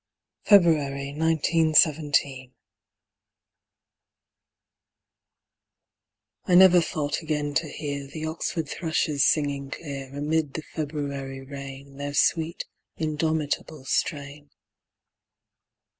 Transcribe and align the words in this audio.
THE 0.49 0.55
OXFORD 0.55 0.63
THRUSHES 0.63 0.77
FEBRUARY, 0.79 1.13
1917 1.19 2.53
I 6.47 6.55
never 6.55 6.81
thought 6.81 7.21
again 7.21 7.53
to 7.53 7.69
hear 7.69 8.07
The 8.07 8.25
Oxford 8.25 8.67
thrushes 8.67 9.23
singing 9.23 9.69
clear, 9.69 10.09
Amid 10.17 10.55
the 10.55 10.63
February 10.63 11.41
rain, 11.41 11.97
Their 11.97 12.15
sweet, 12.15 12.65
indomitable 12.97 13.85
strain. 13.85 14.49